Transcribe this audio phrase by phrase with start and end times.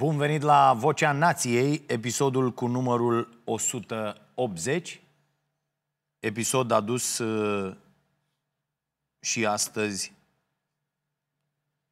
[0.00, 5.00] Bun venit la Vocea Nației, episodul cu numărul 180.
[6.18, 7.76] Episod adus uh,
[9.20, 10.12] și astăzi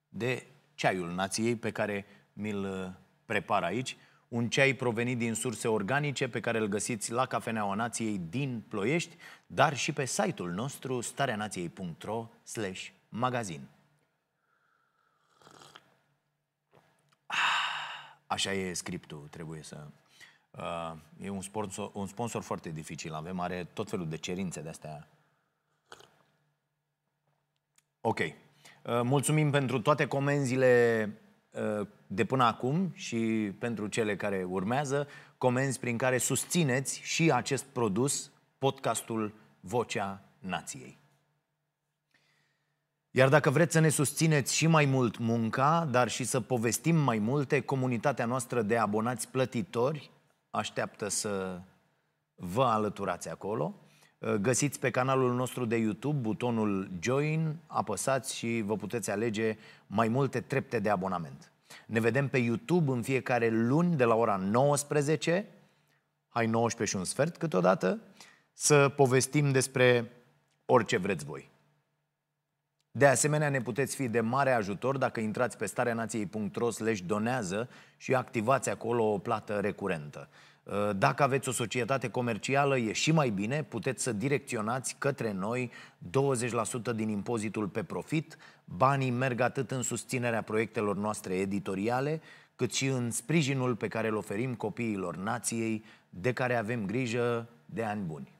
[0.09, 2.91] de ceaiul nației pe care mi-l uh,
[3.27, 3.97] prepar aici.
[4.29, 9.17] Un ceai provenit din surse organice pe care îl găsiți la Cafeneaua Nației din Ploiești,
[9.47, 12.29] dar și pe site-ul nostru stareanației.ro
[13.09, 13.61] magazin.
[18.29, 19.87] Așa e scriptul, trebuie să...
[20.51, 24.69] Uh, e un sponsor, un sponsor foarte dificil, avem, are tot felul de cerințe de
[24.69, 25.09] astea.
[28.01, 28.19] Ok.
[28.19, 28.33] Uh,
[29.03, 31.13] mulțumim pentru toate comenzile
[31.51, 37.65] uh, de până acum și pentru cele care urmează, comenzi prin care susțineți și acest
[37.65, 40.99] produs, podcastul Vocea Nației.
[43.11, 47.19] Iar dacă vreți să ne susțineți și mai mult munca, dar și să povestim mai
[47.19, 50.11] multe, comunitatea noastră de abonați plătitori
[50.51, 51.61] așteaptă să
[52.35, 53.75] vă alăturați acolo.
[54.41, 60.41] Găsiți pe canalul nostru de YouTube butonul Join, apăsați și vă puteți alege mai multe
[60.41, 61.53] trepte de abonament.
[61.87, 65.47] Ne vedem pe YouTube în fiecare luni de la ora 19,
[66.29, 68.01] hai 19 și un sfert câteodată,
[68.53, 70.13] să povestim despre
[70.65, 71.51] orice vreți voi.
[72.99, 76.69] De asemenea, ne puteți fi de mare ajutor dacă intrați pe stareanației.ro
[77.07, 80.29] donează și activați acolo o plată recurentă.
[80.63, 85.71] Uh, dacă aveți o societate comercială, e și mai bine, puteți să direcționați către noi
[86.93, 88.37] 20% din impozitul pe profit.
[88.65, 92.21] Banii merg atât în susținerea proiectelor noastre editoriale,
[92.57, 97.83] cât și în sprijinul pe care îl oferim copiilor nației, de care avem grijă de
[97.83, 98.38] ani buni.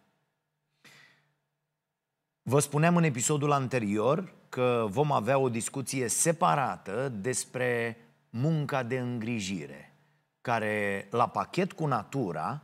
[2.49, 7.97] Vă spuneam în episodul anterior că vom avea o discuție separată despre
[8.31, 9.95] munca de îngrijire,
[10.41, 12.63] care la pachet cu natura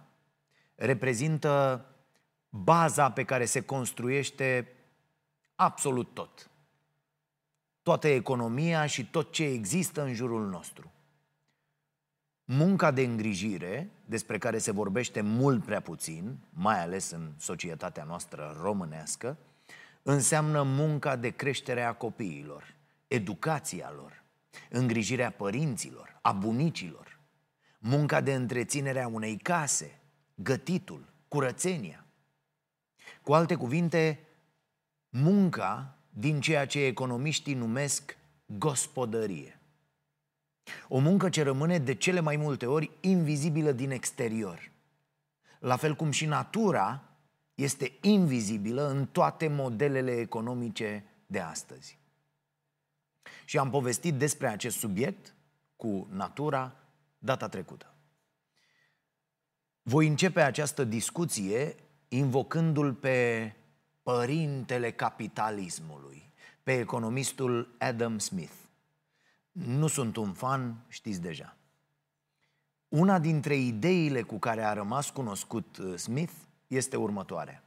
[0.75, 1.85] reprezintă
[2.49, 4.69] baza pe care se construiește
[5.55, 6.51] absolut tot.
[7.83, 10.93] Toată economia și tot ce există în jurul nostru.
[12.45, 18.57] Munca de îngrijire, despre care se vorbește mult prea puțin, mai ales în societatea noastră
[18.63, 19.39] românească,
[20.07, 22.75] înseamnă munca de creștere a copiilor,
[23.09, 24.23] educația lor,
[24.71, 27.19] îngrijirea părinților, a bunicilor,
[27.79, 29.99] munca de întreținere a unei case,
[30.35, 32.05] gătitul, curățenia.
[33.23, 34.21] Cu alte cuvinte,
[35.09, 38.17] munca din ceea ce economiștii numesc
[38.47, 39.59] gospodărie.
[40.89, 44.71] O muncă ce rămâne de cele mai multe ori invizibilă din exterior.
[45.59, 47.03] La fel cum și natura
[47.55, 51.99] este invizibilă în toate modelele economice de astăzi.
[53.45, 55.35] Și am povestit despre acest subiect
[55.77, 56.77] cu natura
[57.19, 57.95] data trecută.
[59.83, 61.77] Voi începe această discuție
[62.09, 63.53] invocându-l pe
[64.03, 66.33] părintele capitalismului,
[66.63, 68.55] pe economistul Adam Smith.
[69.53, 71.57] Nu sunt un fan, știți deja.
[72.89, 76.33] Una dintre ideile cu care a rămas cunoscut uh, Smith
[76.67, 77.65] este următoarea.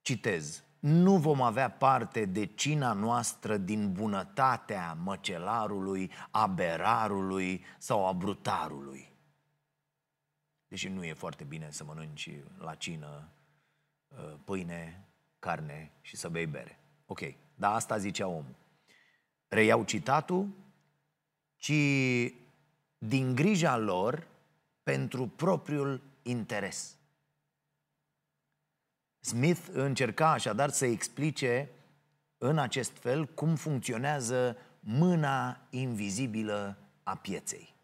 [0.00, 0.64] Citez.
[0.78, 9.12] Nu vom avea parte de cina noastră din bunătatea măcelarului, a berarului sau a brutarului.
[10.68, 13.28] Deși nu e foarte bine să mănânci la cină
[14.08, 15.08] uh, pâine,
[15.38, 16.80] carne și să bei bere.
[17.06, 17.20] Ok,
[17.54, 18.54] dar asta zicea omul.
[19.48, 20.48] Reiau citatul,
[21.56, 21.72] ci
[22.98, 24.26] din grija lor
[24.82, 26.96] pentru propriul interes.
[29.24, 31.68] Smith încerca așadar să explice
[32.38, 37.74] în acest fel cum funcționează mâna invizibilă a pieței.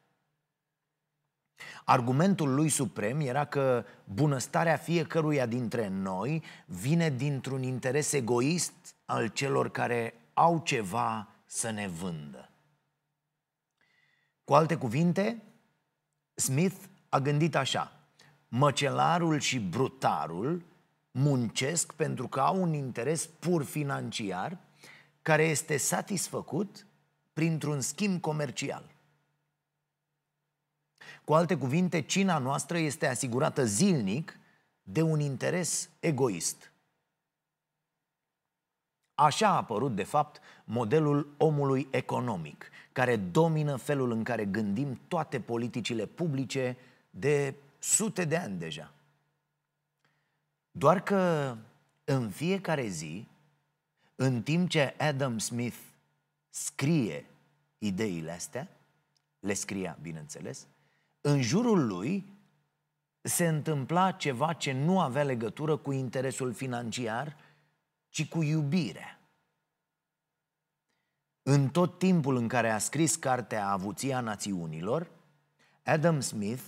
[1.85, 8.73] Argumentul lui suprem era că bunăstarea fiecăruia dintre noi vine dintr-un interes egoist
[9.05, 12.51] al celor care au ceva să ne vândă.
[14.45, 15.43] Cu alte cuvinte,
[16.35, 16.77] Smith
[17.09, 17.93] a gândit așa:
[18.49, 20.65] măcelarul și brutarul
[21.11, 24.59] muncesc pentru că au un interes pur financiar
[25.23, 26.87] care este satisfăcut
[27.33, 28.85] printr-un schimb comercial.
[31.25, 34.39] Cu alte cuvinte, cina noastră este asigurată zilnic
[34.83, 36.73] de un interes egoist.
[39.15, 45.41] Așa a apărut, de fapt, modelul omului economic, care domină felul în care gândim toate
[45.41, 46.77] politicile publice
[47.11, 48.93] de sute de ani deja.
[50.79, 51.57] Doar că
[52.05, 53.27] în fiecare zi,
[54.15, 55.77] în timp ce Adam Smith
[56.49, 57.27] scrie
[57.79, 58.69] ideile astea,
[59.41, 60.67] le scria, bineînțeles,
[61.21, 62.33] în jurul lui
[63.21, 67.37] se întâmpla ceva ce nu avea legătură cu interesul financiar,
[68.09, 69.21] ci cu iubirea.
[71.43, 75.11] În tot timpul în care a scris cartea Avuția Națiunilor,
[75.85, 76.63] Adam Smith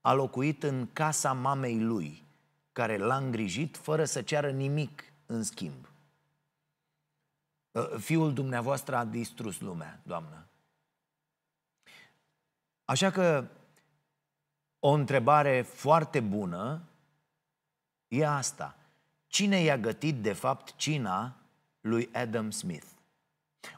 [0.00, 2.21] a locuit în casa mamei lui,
[2.72, 5.88] care l-a îngrijit fără să ceară nimic în schimb.
[7.74, 10.46] Ă, fiul dumneavoastră a distrus lumea, doamnă.
[12.84, 13.48] Așa că
[14.78, 16.82] o întrebare foarte bună
[18.08, 18.76] e asta.
[19.26, 21.36] Cine i-a gătit, de fapt, cina
[21.80, 22.86] lui Adam Smith?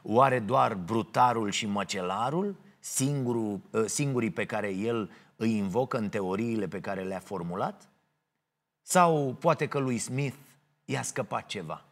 [0.03, 6.67] Oare doar brutarul și măcelarul, singurul, ă, singurii pe care el îi invocă în teoriile
[6.67, 7.89] pe care le-a formulat?
[8.87, 10.35] Sau poate că lui Smith
[10.85, 11.85] i-a scăpat ceva?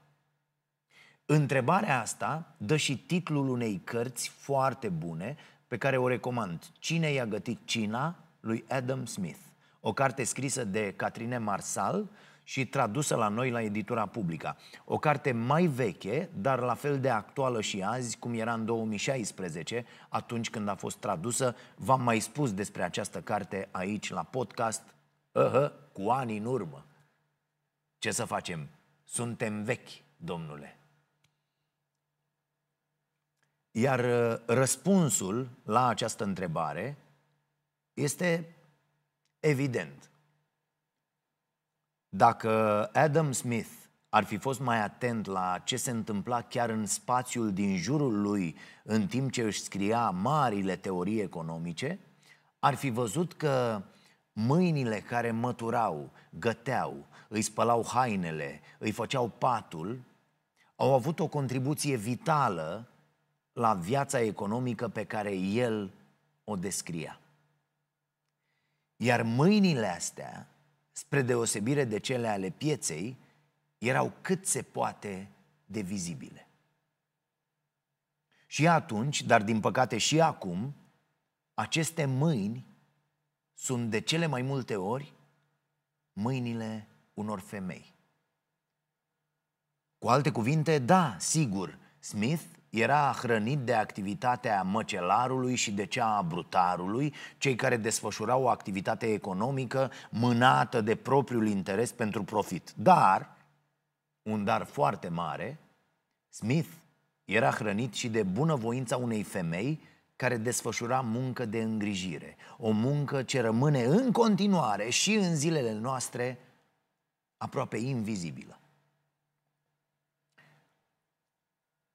[1.26, 5.36] Întrebarea asta dă și titlul unei cărți foarte bune
[5.68, 6.72] pe care o recomand.
[6.80, 9.38] Cine i-a gătit cina lui Adam Smith?
[9.80, 12.10] O carte scrisă de Catrine Marsal
[12.44, 14.58] și tradusă la noi la editura publică.
[14.86, 19.86] O carte mai veche, dar la fel de actuală și azi, cum era în 2016,
[20.10, 21.56] atunci când a fost tradusă.
[21.76, 24.84] V-am mai spus despre această carte aici la podcast,
[25.34, 26.86] uh-huh, cu ani în urmă.
[27.98, 28.70] Ce să facem?
[29.04, 30.78] Suntem vechi, domnule.
[33.72, 36.98] Iar uh, răspunsul la această întrebare
[37.94, 38.56] este
[39.40, 40.12] evident.
[42.10, 42.50] Dacă
[42.94, 43.70] Adam Smith
[44.10, 48.58] ar fi fost mai atent la ce se întâmpla chiar în spațiul din jurul lui
[48.84, 52.00] în timp ce își scria marile teorii economice,
[52.60, 53.84] ar fi văzut că
[54.34, 60.04] mâinile care măturau, găteau, îi spălau hainele, îi făceau patul,
[60.76, 62.88] au avut o contribuție vitală
[63.54, 65.92] la viața economică pe care el
[66.44, 67.20] o descria.
[68.96, 70.48] Iar mâinile astea,
[70.92, 73.18] spre deosebire de cele ale pieței,
[73.78, 75.30] erau cât se poate
[75.66, 76.48] de vizibile.
[78.46, 80.74] Și atunci, dar din păcate și acum,
[81.54, 82.66] aceste mâini
[83.54, 85.14] sunt de cele mai multe ori
[86.14, 87.94] mâinile unor femei.
[89.98, 96.22] Cu alte cuvinte, da, sigur, Smith era hrănit de activitatea măcelarului și de cea a
[96.22, 102.74] brutarului, cei care desfășurau o activitate economică mânată de propriul interes pentru profit.
[102.76, 103.38] Dar,
[104.22, 105.60] un dar foarte mare,
[106.30, 106.70] Smith
[107.26, 109.82] era hrănit și de bunăvoința unei femei
[110.24, 112.36] care desfășura muncă de îngrijire.
[112.58, 116.40] O muncă ce rămâne în continuare și în zilele noastre
[117.38, 118.60] aproape invizibilă.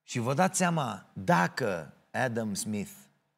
[0.03, 2.91] Și vă dați seama, dacă Adam Smith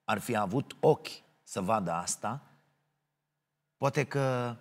[0.05, 1.09] ar fi avut ochi
[1.43, 2.43] să vadă asta,
[3.77, 4.57] poate că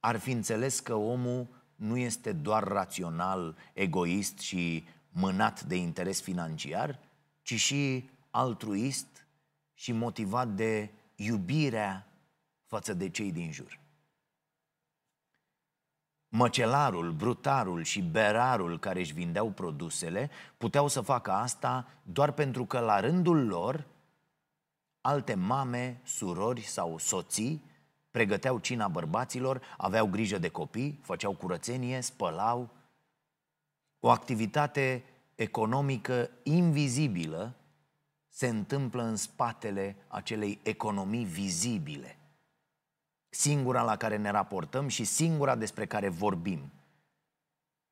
[0.00, 6.98] ar fi înțeles că omul nu este doar rațional, egoist și mânat de interes financiar,
[7.42, 9.11] ci și altruist
[9.82, 12.06] și motivat de iubirea
[12.66, 13.78] față de cei din jur.
[16.28, 22.78] Măcelarul, brutarul și berarul care își vindeau produsele puteau să facă asta doar pentru că
[22.78, 23.86] la rândul lor
[25.00, 27.64] alte mame, surori sau soții
[28.10, 32.70] pregăteau cina bărbaților, aveau grijă de copii, făceau curățenie, spălau.
[34.00, 35.04] O activitate
[35.34, 37.56] economică invizibilă
[38.34, 42.16] se întâmplă în spatele acelei economii vizibile
[43.34, 46.72] singura la care ne raportăm și singura despre care vorbim,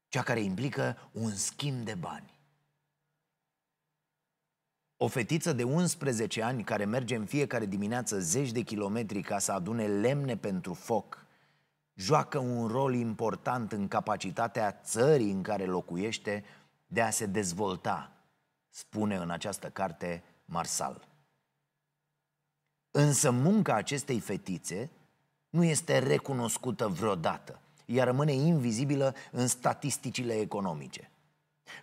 [0.08, 2.38] cea care implică un schimb de bani.
[4.96, 9.52] O fetiță de 11 ani care merge în fiecare dimineață zeci de kilometri ca să
[9.52, 11.26] adune lemne pentru foc,
[11.94, 16.44] joacă un rol important în capacitatea țării în care locuiește
[16.86, 18.12] de a se dezvolta,
[18.68, 21.08] spune în această carte Marsal.
[22.90, 24.90] Însă munca acestei fetițe
[25.50, 27.60] nu este recunoscută vreodată.
[27.86, 31.10] Ea rămâne invizibilă în statisticile economice.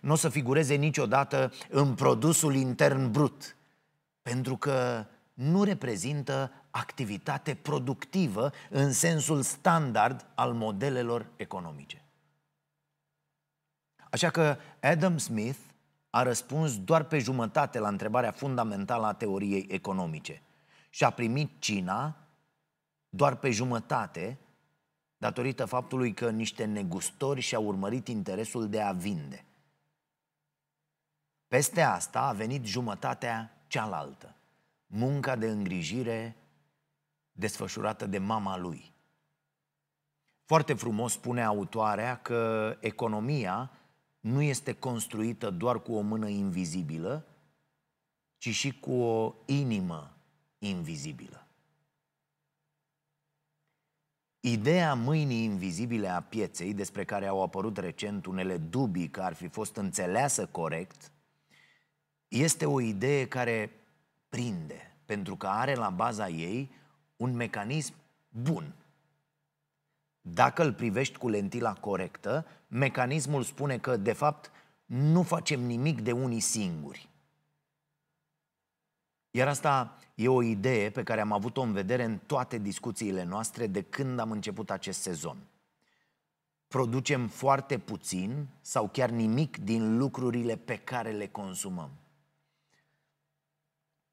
[0.00, 3.56] Nu o să figureze niciodată în produsul intern brut,
[4.22, 12.02] pentru că nu reprezintă activitate productivă în sensul standard al modelelor economice.
[14.10, 15.58] Așa că Adam Smith
[16.10, 20.42] a răspuns doar pe jumătate la întrebarea fundamentală a teoriei economice
[20.90, 22.16] și a primit cina
[23.08, 24.38] doar pe jumătate,
[25.16, 29.44] datorită faptului că niște negustori și-au urmărit interesul de a vinde.
[31.48, 34.32] Peste asta a venit jumătatea cealaltă.
[34.86, 36.36] munca de îngrijire
[37.32, 38.92] desfășurată de mama lui.
[40.44, 43.70] Foarte frumos spune autoarea că economia
[44.20, 47.26] nu este construită doar cu o mână invizibilă,
[48.36, 50.16] ci și cu o inimă
[50.58, 51.46] invizibilă.
[54.40, 59.48] Ideea mâinii invizibile a pieței, despre care au apărut recent unele dubii că ar fi
[59.48, 61.12] fost înțeleasă corect,
[62.28, 63.70] este o idee care
[64.28, 66.70] prinde, pentru că are la baza ei
[67.16, 67.94] un mecanism
[68.28, 68.74] bun.
[70.32, 74.50] Dacă îl privești cu lentila corectă, mecanismul spune că, de fapt,
[74.84, 77.08] nu facem nimic de unii singuri.
[79.30, 83.66] Iar asta e o idee pe care am avut-o în vedere în toate discuțiile noastre
[83.66, 85.36] de când am început acest sezon.
[86.68, 91.90] Producem foarte puțin sau chiar nimic din lucrurile pe care le consumăm.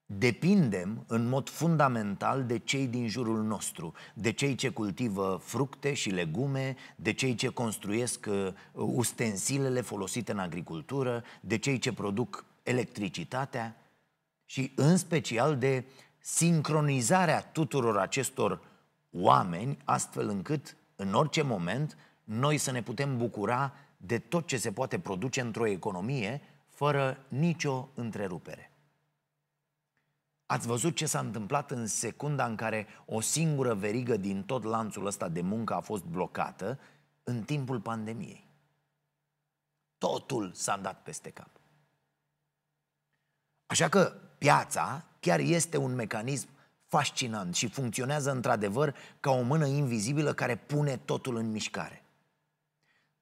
[0.06, 6.10] Depindem în mod fundamental de cei din jurul nostru, de cei ce cultivă fructe și
[6.10, 13.76] legume, de cei ce construiesc uh, ustensilele folosite în agricultură, de cei ce produc electricitatea
[14.46, 15.86] și în special de
[16.20, 18.62] sincronizarea tuturor acestor
[19.12, 24.72] oameni, astfel încât în orice moment noi să ne putem bucura de tot ce se
[24.72, 28.75] poate produce într-o economie fără nicio întrerupere.
[30.46, 35.06] Ați văzut ce s-a întâmplat în secunda în care o singură verigă din tot lanțul
[35.06, 36.80] ăsta de muncă a fost blocată
[37.24, 38.48] în timpul pandemiei.
[39.98, 41.50] Totul s-a dat peste cap.
[43.66, 46.48] Așa că piața chiar este un mecanism
[46.86, 52.04] fascinant și funcționează într-adevăr ca o mână invizibilă care pune totul în mișcare.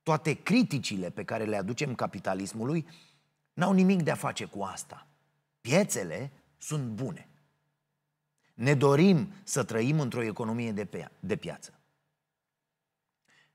[0.04, 2.88] Toate criticile pe care le aducem capitalismului
[3.54, 5.08] n-au nimic de a face cu asta.
[5.62, 6.32] Piețele
[6.64, 7.28] sunt bune.
[8.54, 11.74] Ne dorim să trăim într-o economie de, pe, de piață.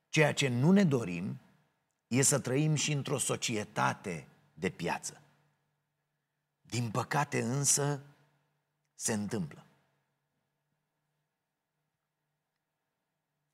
[0.09, 1.41] Ceea ce nu ne dorim
[2.07, 5.21] e să trăim și într-o societate de piață.
[6.61, 8.03] Din păcate însă
[8.95, 9.67] se întâmplă.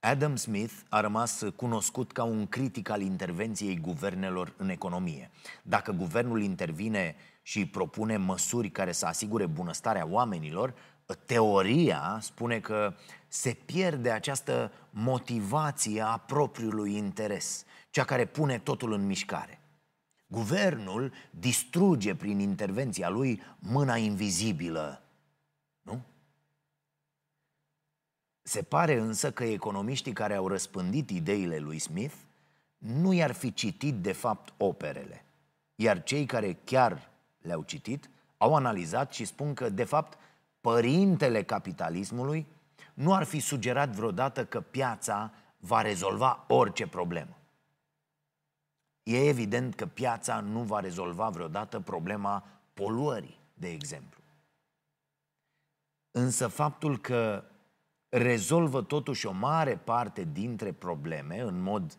[0.01, 5.31] Adam Smith a rămas cunoscut ca un critic al intervenției guvernelor în economie.
[5.63, 10.75] Dacă guvernul intervine și propune măsuri care să asigure bunăstarea oamenilor,
[11.27, 12.95] teoria spune că
[13.29, 19.59] se pierde această motivație a propriului interes, cea care pune totul în mișcare.
[20.27, 25.03] Guvernul distruge prin intervenția lui mâna invizibilă,
[25.83, 26.01] nu?
[28.43, 32.15] Se pare însă că economiștii care au răspândit ideile lui Smith
[32.79, 35.25] nu i-ar fi citit de fapt operele,
[35.75, 37.14] iar cei care chiar
[37.45, 38.09] le-au citit
[38.45, 40.19] au analizat și spun că de fapt
[40.61, 42.47] părintele capitalismului
[42.95, 47.39] nu ar fi sugerat vreodată că piața va rezolva orice problemă.
[49.03, 54.23] E evident că piața nu va rezolva vreodată problema poluării, de exemplu.
[56.11, 57.45] Însă faptul că
[58.09, 61.99] rezolvă totuși o mare parte dintre probleme în mod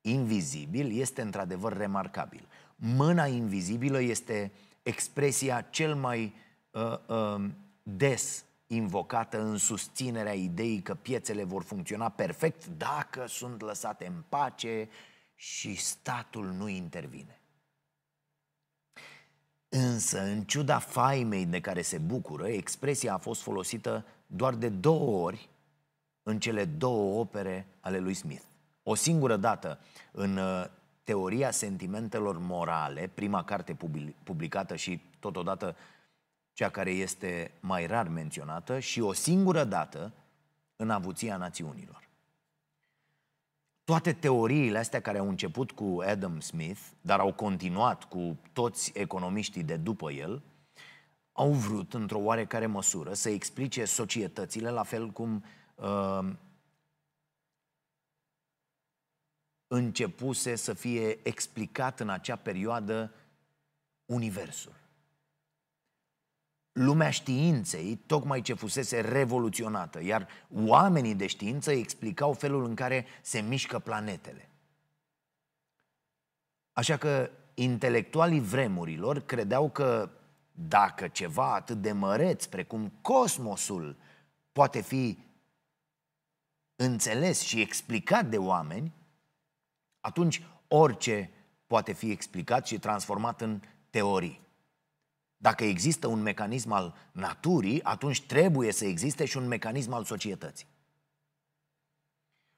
[0.00, 2.48] invizibil este într-adevăr remarcabil.
[2.76, 4.52] Mâna invizibilă este
[4.88, 6.34] expresia cel mai
[6.70, 7.44] uh, uh,
[7.82, 14.88] des invocată în susținerea ideii că piețele vor funcționa perfect dacă sunt lăsate în pace
[15.34, 17.40] și statul nu intervine.
[19.68, 25.24] Însă, în ciuda faimei de care se bucură, expresia a fost folosită doar de două
[25.24, 25.48] ori
[26.22, 28.42] în cele două opere ale lui Smith.
[28.82, 29.78] O singură dată
[30.12, 30.64] în uh,
[31.08, 33.76] Teoria sentimentelor morale, prima carte
[34.22, 35.76] publicată și totodată
[36.52, 40.12] cea care este mai rar menționată, și o singură dată
[40.76, 42.08] în Avuția Națiunilor.
[43.84, 49.62] Toate teoriile astea care au început cu Adam Smith, dar au continuat cu toți economiștii
[49.62, 50.42] de după el,
[51.32, 56.28] au vrut, într-o oarecare măsură, să explice societățile la fel cum uh,
[59.68, 63.12] începuse să fie explicat în acea perioadă
[64.04, 64.76] Universul.
[66.72, 73.40] Lumea științei, tocmai ce fusese revoluționată, iar oamenii de știință explicau felul în care se
[73.40, 74.48] mișcă planetele.
[76.72, 80.10] Așa că intelectualii vremurilor credeau că
[80.52, 83.96] dacă ceva atât de măreț precum cosmosul
[84.52, 85.18] poate fi
[86.76, 88.92] înțeles și explicat de oameni,
[90.08, 91.30] atunci orice
[91.66, 93.60] poate fi explicat și transformat în
[93.90, 94.40] teorii.
[95.36, 100.66] Dacă există un mecanism al naturii, atunci trebuie să existe și un mecanism al societății.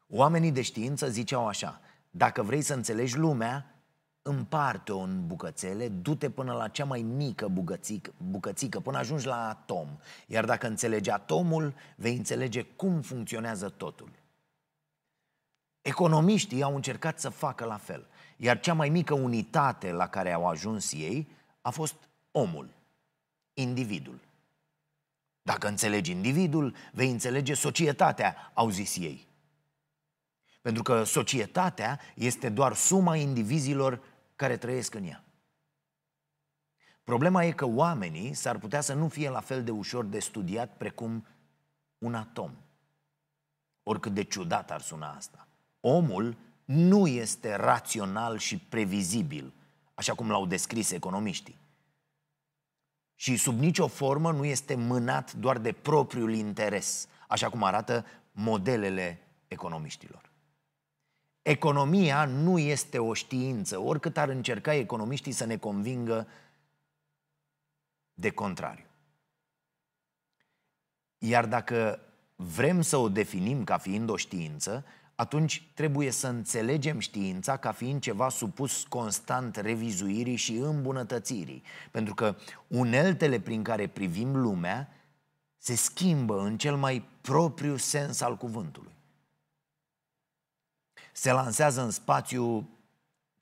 [0.08, 1.80] Oamenii de știință ziceau așa,
[2.10, 3.74] dacă vrei să înțelegi lumea,
[4.22, 9.88] împarte-o în bucățele, du-te până la cea mai mică bucățică, bucățică, până ajungi la atom.
[10.26, 14.19] Iar dacă înțelegi atomul, vei înțelege cum funcționează totul.
[15.82, 18.06] Economiștii au încercat să facă la fel,
[18.36, 21.28] iar cea mai mică unitate la care au ajuns ei
[21.60, 21.94] a fost
[22.30, 22.68] omul,
[23.54, 24.20] individul.
[25.42, 29.28] Dacă înțelegi individul, vei înțelege societatea, au zis ei.
[30.60, 34.02] Pentru că societatea este doar suma indivizilor
[34.36, 35.24] care trăiesc în ea.
[37.04, 40.76] Problema e că oamenii s-ar putea să nu fie la fel de ușor de studiat
[40.76, 41.26] precum
[41.98, 42.50] un atom.
[43.82, 45.48] Oricât de ciudat ar suna asta.
[45.80, 49.52] Omul nu este rațional și previzibil,
[49.94, 51.58] așa cum l-au descris economiștii.
[53.14, 59.20] Și sub nicio formă nu este mânat doar de propriul interes, așa cum arată modelele
[59.48, 60.30] economiștilor.
[61.42, 66.26] Economia nu este o știință, oricât ar încerca economiștii să ne convingă
[68.14, 68.84] de contrariu.
[71.18, 72.00] Iar dacă
[72.36, 74.84] vrem să o definim ca fiind o știință,
[75.20, 81.62] atunci trebuie să înțelegem știința ca fiind ceva supus constant revizuirii și îmbunătățirii.
[81.90, 82.36] Pentru că
[82.66, 84.88] uneltele prin care privim lumea
[85.58, 88.92] se schimbă în cel mai propriu sens al cuvântului.
[91.12, 92.68] Se lansează în spațiu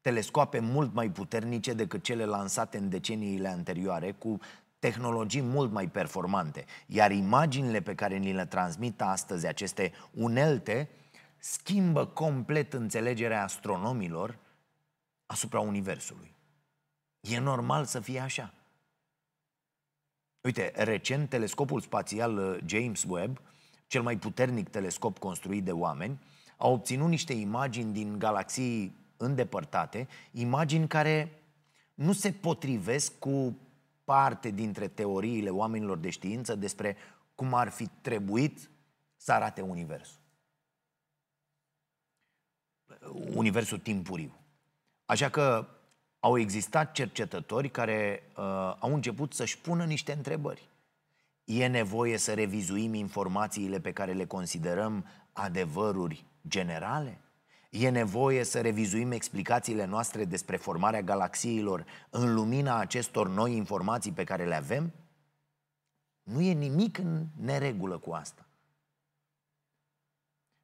[0.00, 4.38] telescoape mult mai puternice decât cele lansate în deceniile anterioare, cu
[4.78, 6.64] tehnologii mult mai performante.
[6.86, 10.88] Iar imaginile pe care ni le transmit astăzi aceste unelte
[11.38, 14.38] schimbă complet înțelegerea astronomilor
[15.26, 16.34] asupra Universului.
[17.20, 18.54] E normal să fie așa.
[20.40, 23.40] Uite, recent telescopul spațial uh, James Webb,
[23.86, 26.20] cel mai puternic telescop construit de oameni,
[26.56, 31.42] a obținut niște imagini din galaxii îndepărtate, imagini care
[31.94, 33.58] nu se potrivesc cu
[34.04, 36.96] parte dintre teoriile oamenilor de știință despre
[37.34, 38.70] cum ar fi trebuit
[39.16, 40.20] să arate Universul.
[43.34, 44.34] Universul timpuriu.
[45.04, 45.66] Așa că
[46.20, 48.44] au existat cercetători care uh,
[48.78, 50.68] au început să-și pună niște întrebări.
[51.44, 57.20] E nevoie să revizuim informațiile pe care le considerăm adevăruri generale?
[57.70, 64.24] E nevoie să revizuim explicațiile noastre despre formarea galaxiilor în lumina acestor noi informații pe
[64.24, 64.92] care le avem?
[66.22, 68.47] Nu e nimic în neregulă cu asta.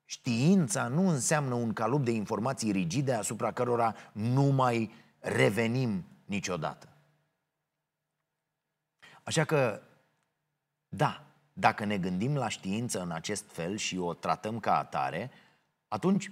[0.04, 6.88] Știința nu înseamnă un calup de informații rigide asupra cărora nu mai revenim niciodată.
[9.22, 9.82] Așa că,
[10.88, 15.30] da, dacă ne gândim la știință în acest fel și o tratăm ca atare,
[15.88, 16.30] atunci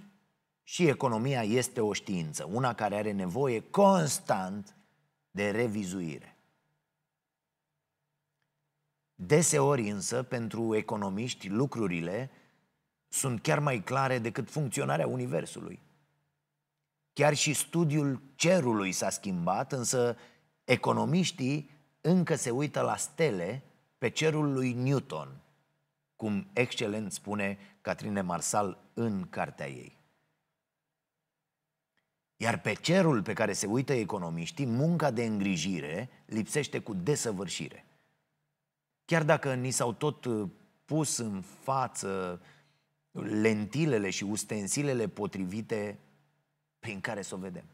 [0.63, 4.77] și economia este o știință, una care are nevoie constant
[5.31, 6.37] de revizuire.
[9.15, 12.31] Deseori însă, pentru economiști, lucrurile
[13.13, 15.81] sunt chiar mai clare decât funcționarea Universului.
[17.13, 20.17] Chiar și studiul cerului s-a schimbat, însă
[20.65, 21.71] economiștii
[22.01, 23.63] încă se uită la stele
[23.99, 25.41] pe cerul lui Newton,
[26.17, 30.01] cum excelent spune Catrine Marsal în cartea ei.
[32.37, 37.87] Iar pe cerul pe care se uită economiștii, munca de îngrijire lipsește cu desăvârșire.
[39.05, 40.49] Chiar dacă ni s-au tot uh,
[40.85, 42.41] pus în față
[43.13, 45.99] lentilele și ustensilele potrivite
[46.79, 47.65] prin care să o vedem.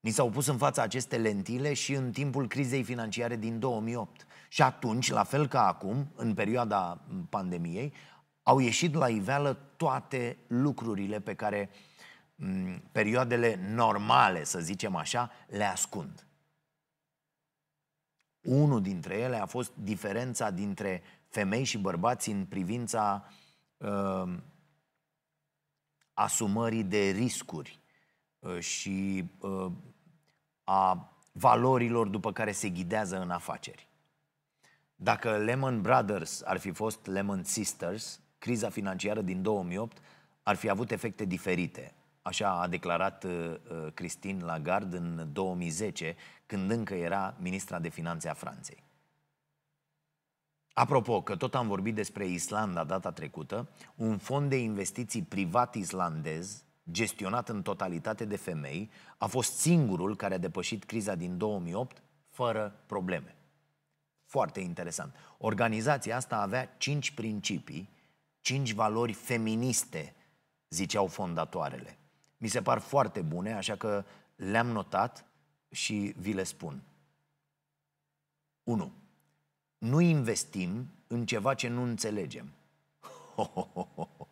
[0.00, 4.26] Ni s-au pus în fața aceste lentile și în timpul crizei financiare din 2008.
[4.48, 7.92] Și atunci, la fel ca acum, în perioada pandemiei,
[8.42, 11.70] au ieșit la iveală toate lucrurile pe care
[12.34, 16.26] m, perioadele normale, să zicem așa, le ascund.
[18.40, 21.02] Unul dintre ele a fost diferența dintre
[21.34, 23.24] femei și bărbați în privința
[23.76, 24.32] uh,
[26.12, 27.80] asumării de riscuri
[28.38, 29.72] uh, și uh,
[30.64, 33.88] a valorilor după care se ghidează în afaceri.
[34.96, 39.98] Dacă Lehman Brothers ar fi fost Lehman Sisters, criza financiară din 2008
[40.42, 41.94] ar fi avut efecte diferite.
[42.22, 46.16] Așa a declarat uh, uh, Christine Lagarde în 2010,
[46.46, 48.83] când încă era ministra de finanțe a Franței.
[50.74, 56.64] Apropo, că tot am vorbit despre Islanda data trecută, un fond de investiții privat islandez,
[56.90, 62.82] gestionat în totalitate de femei, a fost singurul care a depășit criza din 2008 fără
[62.86, 63.36] probleme.
[64.24, 65.14] Foarte interesant.
[65.38, 67.88] Organizația asta avea cinci principii,
[68.40, 70.14] cinci valori feministe,
[70.68, 71.98] ziceau fondatoarele.
[72.36, 74.04] Mi se par foarte bune, așa că
[74.36, 75.24] le-am notat
[75.70, 76.82] și vi le spun.
[78.62, 78.92] 1.
[79.84, 82.52] Nu investim în ceva ce nu înțelegem.
[83.34, 84.28] Ho, ho, ho, ho.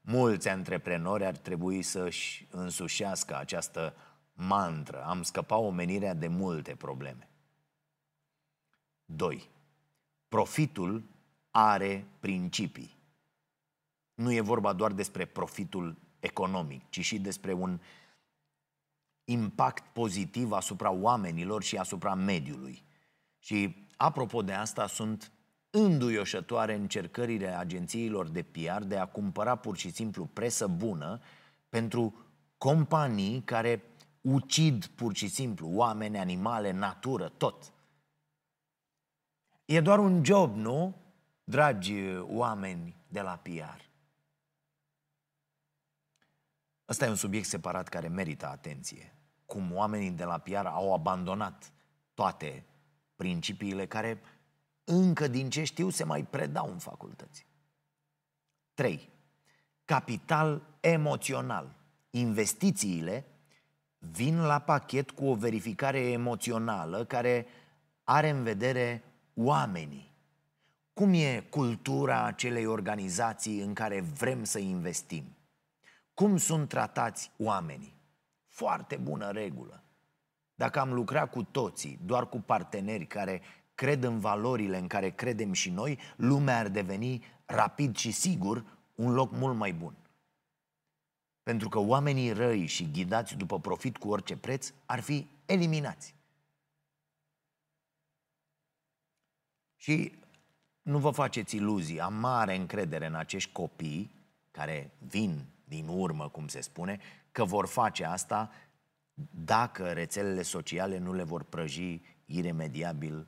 [0.00, 3.94] Mulți antreprenori ar trebui să-și însușească această
[4.32, 5.04] mantră.
[5.04, 7.28] Am scăpat omenirea de multe probleme.
[9.04, 9.48] 2.
[10.28, 11.02] Profitul
[11.50, 12.96] are principii.
[14.14, 17.80] Nu e vorba doar despre profitul economic, ci și despre un
[19.24, 22.82] impact pozitiv asupra oamenilor și asupra mediului.
[23.38, 25.32] Și apropo de asta, sunt
[25.70, 31.20] înduioșătoare încercările agențiilor de PR de a cumpăra pur și simplu presă bună
[31.68, 32.14] pentru
[32.58, 33.82] companii care
[34.20, 37.72] ucid pur și simplu oameni, animale, natură, tot.
[39.64, 40.96] E doar un job, nu?
[41.44, 43.80] Dragi oameni de la PR.
[46.88, 49.16] Ăsta e un subiect separat care merită atenție.
[49.46, 51.72] Cum oamenii de la PR au abandonat
[52.14, 52.66] toate
[53.22, 54.20] principiile care
[54.84, 57.46] încă din ce știu se mai predau în facultăți.
[58.74, 59.08] 3.
[59.84, 61.74] Capital emoțional.
[62.10, 63.24] Investițiile
[63.98, 67.46] vin la pachet cu o verificare emoțională care
[68.04, 69.04] are în vedere
[69.34, 70.14] oamenii.
[70.92, 75.24] Cum e cultura acelei organizații în care vrem să investim?
[76.14, 77.94] Cum sunt tratați oamenii?
[78.46, 79.82] Foarte bună regulă.
[80.62, 83.42] Dacă am lucrat cu toții, doar cu parteneri care
[83.74, 89.12] cred în valorile în care credem și noi, lumea ar deveni rapid și sigur un
[89.12, 89.94] loc mult mai bun.
[91.42, 96.14] Pentru că oamenii răi și ghidați după profit cu orice preț ar fi eliminați.
[99.76, 100.18] Și
[100.82, 104.10] nu vă faceți iluzii, am mare încredere în acești copii
[104.50, 107.00] care vin din urmă, cum se spune,
[107.32, 108.50] că vor face asta
[109.30, 113.26] dacă rețelele sociale nu le vor prăji iremediabil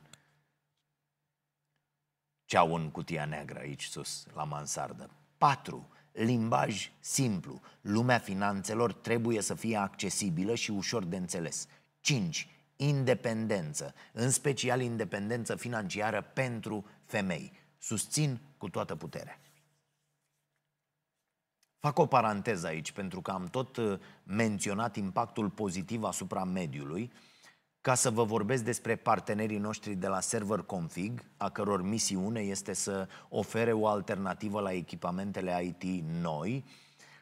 [2.45, 5.09] ceau în cutia neagră aici sus, la mansardă.
[5.37, 5.89] 4.
[6.11, 7.61] Limbaj simplu.
[7.81, 11.67] Lumea finanțelor trebuie să fie accesibilă și ușor de înțeles.
[11.99, 12.49] 5.
[12.75, 17.51] Independență, în special independență financiară pentru femei.
[17.77, 19.39] Susțin cu toată puterea.
[21.85, 27.11] Fac o paranteză aici, pentru că am tot uh, menționat impactul pozitiv asupra mediului,
[27.81, 32.73] ca să vă vorbesc despre partenerii noștri de la Server Config, a căror misiune este
[32.73, 36.65] să ofere o alternativă la echipamentele IT noi,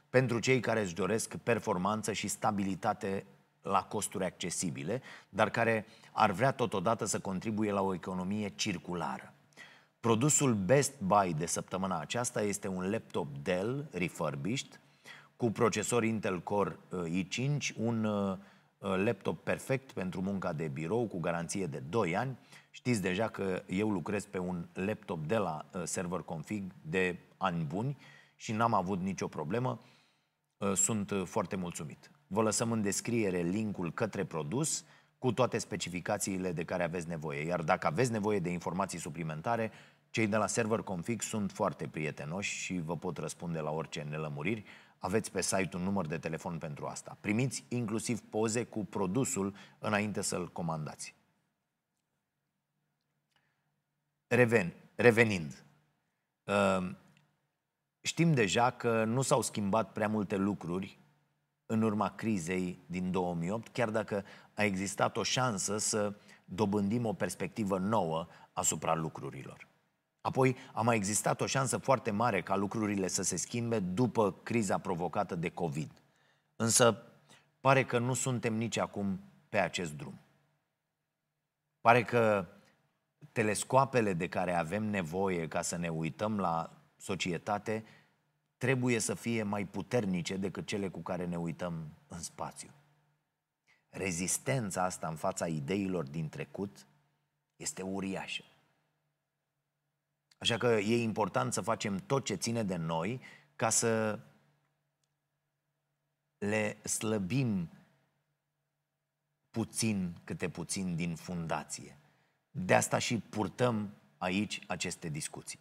[0.10, 3.26] pentru cei care își doresc performanță și stabilitate
[3.62, 9.33] la costuri accesibile, dar care ar vrea totodată să contribuie la o economie circulară.
[10.04, 14.80] Produsul Best Buy de săptămâna aceasta este un laptop Dell refurbished
[15.38, 18.38] cu procesor Intel Core uh, i5, un uh,
[18.78, 22.38] uh, laptop perfect pentru munca de birou cu garanție de 2 ani.
[22.72, 27.98] Știți deja că eu lucrez pe un laptop de la Server Config de ani buni
[28.36, 29.80] și n-am avut nicio problemă.
[30.74, 32.12] Sunt foarte mulțumit.
[32.28, 34.84] Vă lăsăm în descriere linkul către produs
[35.24, 37.46] cu toate specificațiile de care aveți nevoie.
[37.46, 39.72] Iar dacă aveți nevoie de informații suplimentare,
[40.14, 44.64] cei de la Server Config sunt foarte prietenoși și vă pot răspunde la orice nelămuriri.
[44.98, 47.18] Aveți pe site un număr de telefon pentru asta.
[47.22, 51.16] Primiți inclusiv poze cu produsul înainte să-l comandați.
[54.28, 55.66] Reven, revenind,
[56.44, 56.90] uh,
[58.02, 61.00] știm deja că nu s-au schimbat prea multe lucruri
[61.66, 64.24] în urma crizei din 2008, chiar dacă
[64.54, 66.14] a existat o șansă să
[66.46, 69.72] dobândim o perspectivă nouă asupra lucrurilor.
[70.24, 74.78] Apoi a mai existat o șansă foarte mare ca lucrurile să se schimbe după criza
[74.78, 75.92] provocată de COVID.
[76.56, 77.04] Însă
[77.60, 80.20] pare că nu suntem nici acum pe acest drum.
[81.82, 82.48] Pare că
[83.32, 87.84] telescoapele de care avem nevoie ca să ne uităm la societate
[88.58, 92.70] trebuie să fie mai puternice decât cele cu care ne uităm în spațiu.
[93.90, 96.88] Rezistența asta în fața ideilor din trecut
[97.56, 98.44] este uriașă.
[100.44, 103.22] Așa că e important să facem tot ce ține de noi
[103.56, 104.20] ca să
[106.38, 107.70] le slăbim
[109.50, 111.98] puțin câte puțin din fundație.
[112.52, 115.60] De asta și purtăm aici aceste discuții.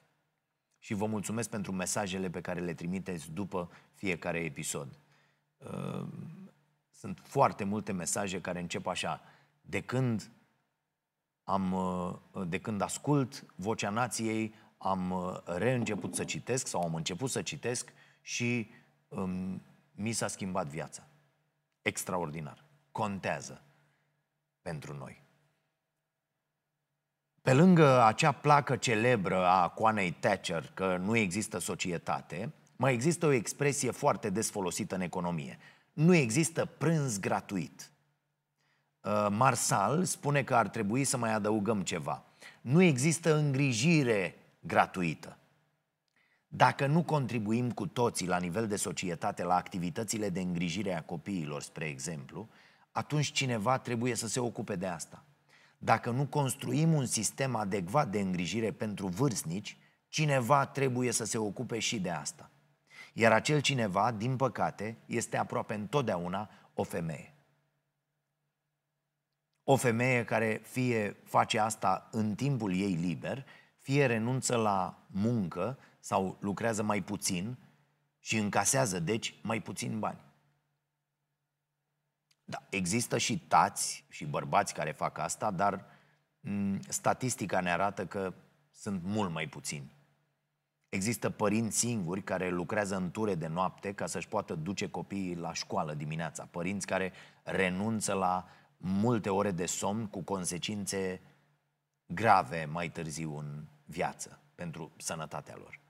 [0.78, 4.98] Și vă mulțumesc pentru mesajele pe care le trimiteți după fiecare episod.
[5.56, 6.06] Uh,
[6.90, 9.20] sunt foarte multe mesaje care încep așa.
[9.60, 10.30] De când
[11.44, 12.18] am, uh,
[12.48, 17.92] de când ascult vocea nației, am uh, reînceput să citesc sau am început să citesc
[18.20, 18.70] și
[19.08, 19.62] um,
[19.94, 21.02] mi s-a schimbat viața.
[21.82, 22.64] Extraordinar.
[22.92, 23.62] Contează
[24.62, 25.22] pentru noi.
[27.42, 33.32] Pe lângă acea placă celebră a coanei Thatcher că nu există societate, mai există o
[33.32, 35.58] expresie foarte des folosită în economie.
[35.92, 37.90] Nu există prânz gratuit.
[39.00, 42.24] Uh, Marsal spune că ar trebui să mai adăugăm ceva.
[42.60, 45.36] Nu există îngrijire gratuită.
[46.48, 51.62] Dacă nu contribuim cu toții la nivel de societate la activitățile de îngrijire a copiilor,
[51.62, 52.48] spre exemplu,
[52.90, 55.24] atunci cineva trebuie să se ocupe de asta.
[55.78, 61.78] Dacă nu construim un sistem adecvat de îngrijire pentru vârstnici, cineva trebuie să se ocupe
[61.78, 62.50] și de asta.
[63.12, 67.34] Iar acel cineva, din păcate, este aproape întotdeauna o femeie.
[69.64, 73.46] O femeie care fie face asta în timpul ei liber,
[73.82, 77.56] fie renunță la muncă sau lucrează mai puțin
[78.18, 80.20] și încasează, deci, mai puțin bani.
[82.44, 85.84] Da, există și tați și bărbați care fac asta, dar m-
[86.40, 88.34] mm, statistica ne arată că
[88.72, 89.92] sunt mult mai puțini.
[90.88, 95.52] Există părinți singuri care lucrează în ture de noapte ca să-și poată duce copiii la
[95.52, 96.48] școală dimineața.
[96.50, 101.20] Părinți care renunță la multe ore de somn cu consecințe
[102.06, 105.80] grave mai târziu în viață pentru sănătatea lor.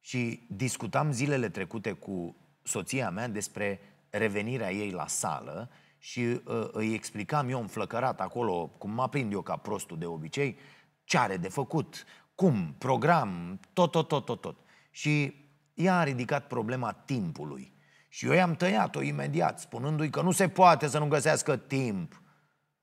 [0.00, 3.80] Și discutam zilele trecute cu soția mea despre
[4.10, 9.42] revenirea ei la sală și uh, îi explicam eu înflăcărat acolo, cum mă prind eu
[9.42, 10.58] ca prostul de obicei,
[11.04, 12.04] ce are de făcut,
[12.34, 14.56] cum, program, tot, tot, tot, tot, tot.
[14.90, 15.34] Și
[15.74, 17.72] ea a ridicat problema timpului.
[18.08, 22.22] Și eu i-am tăiat-o imediat, spunându-i că nu se poate să nu găsească timp.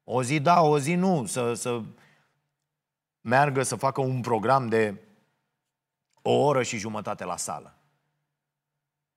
[0.03, 1.81] O zi da, o zi nu, să, să
[3.21, 5.01] meargă să facă un program de
[6.21, 7.77] o oră și jumătate la sală.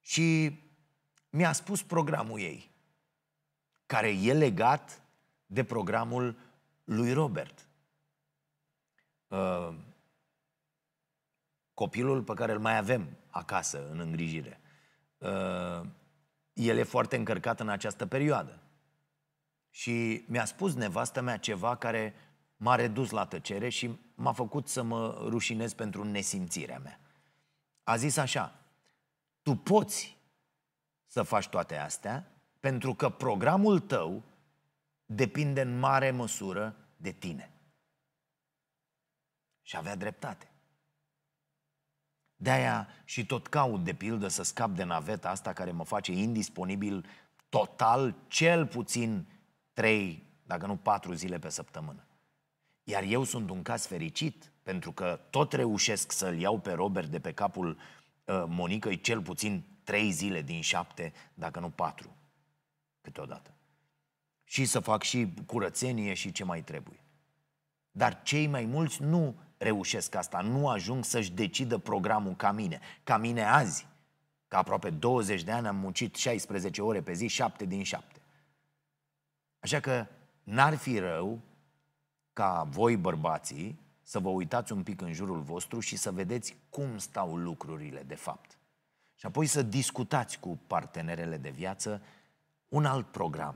[0.00, 0.58] Și
[1.30, 2.70] mi-a spus programul ei,
[3.86, 5.02] care e legat
[5.46, 6.36] de programul
[6.84, 7.66] lui Robert.
[9.28, 9.74] Uh,
[11.74, 14.60] copilul pe care îl mai avem acasă în îngrijire.
[15.18, 15.80] Uh,
[16.52, 18.58] el e foarte încărcat în această perioadă.
[19.70, 22.14] Și mi-a spus nevastă mea ceva care
[22.62, 27.00] m-a redus la tăcere și m-a făcut să mă rușinez pentru nesimțirea mea.
[27.82, 28.54] A zis așa,
[29.42, 30.16] tu poți
[31.06, 34.22] să faci toate astea pentru că programul tău
[35.06, 37.50] depinde în mare măsură de tine.
[39.62, 40.50] Și avea dreptate.
[42.36, 47.06] De-aia și tot caut, de pildă, să scap de naveta asta care mă face indisponibil
[47.48, 49.26] total, cel puțin
[49.72, 52.06] trei, dacă nu patru zile pe săptămână.
[52.84, 57.20] Iar eu sunt un caz fericit, pentru că tot reușesc să-l iau pe Robert de
[57.20, 62.16] pe capul uh, Monicăi cel puțin trei zile din șapte, dacă nu patru,
[63.00, 63.54] câteodată.
[64.44, 67.04] Și să fac și curățenie și ce mai trebuie.
[67.90, 72.80] Dar cei mai mulți nu reușesc asta, nu ajung să-și decidă programul ca mine.
[73.04, 73.86] Ca mine azi,
[74.48, 78.20] ca aproape 20 de ani am muncit 16 ore pe zi, 7 din 7.
[79.60, 80.06] Așa că
[80.42, 81.40] n-ar fi rău
[82.32, 86.98] ca voi bărbații să vă uitați un pic în jurul vostru și să vedeți cum
[86.98, 88.58] stau lucrurile de fapt.
[89.14, 92.02] Și apoi să discutați cu partenerele de viață
[92.68, 93.54] un alt program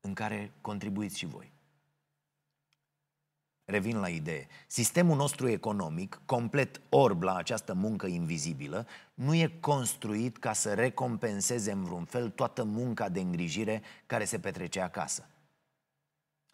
[0.00, 1.53] în care contribuiți și voi.
[3.64, 4.46] Revin la idee.
[4.66, 11.72] Sistemul nostru economic, complet orb la această muncă invizibilă, nu e construit ca să recompenseze
[11.72, 15.28] în vreun fel toată munca de îngrijire care se petrece acasă.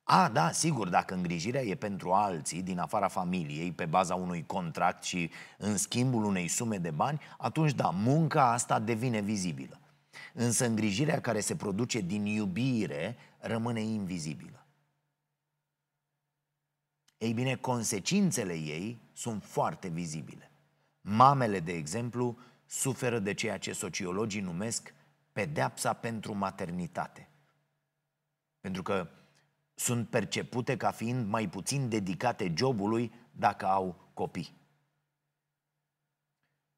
[0.02, 5.02] A, da, sigur, dacă îngrijirea e pentru alții din afara familiei, pe baza unui contract
[5.02, 9.80] și în schimbul unei sume de bani, atunci da, munca asta devine vizibilă.
[10.32, 14.59] Însă îngrijirea care se produce din iubire rămâne invizibilă.
[17.20, 20.50] Ei bine, consecințele ei sunt foarte vizibile.
[21.00, 24.94] Mamele, de exemplu, suferă de ceea ce sociologii numesc
[25.32, 27.28] pedeapsa pentru maternitate.
[28.60, 29.08] Pentru că
[29.74, 34.56] sunt percepute ca fiind mai puțin dedicate jobului dacă au copii.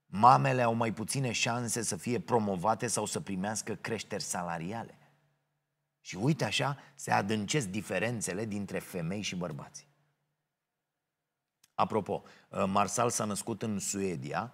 [0.07, 4.99] Mamele au mai puține șanse să fie promovate sau să primească creșteri salariale.
[6.01, 9.91] Și uite așa se adâncesc diferențele dintre femei și bărbați.
[11.83, 14.53] Apropo, uh, Marsal s-a născut în Suedia,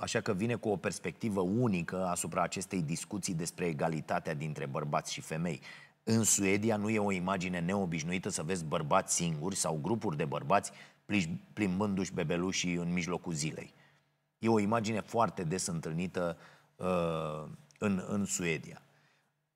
[0.00, 5.20] așa că vine cu o perspectivă unică asupra acestei discuții despre egalitatea dintre bărbați și
[5.20, 5.60] femei.
[6.02, 10.72] În Suedia nu e o imagine neobișnuită să vezi bărbați singuri sau grupuri de bărbați
[11.52, 13.74] plimbându-și bebelușii în mijlocul zilei.
[14.38, 16.36] E o imagine foarte des întâlnită
[16.76, 18.82] uh, în, în Suedia.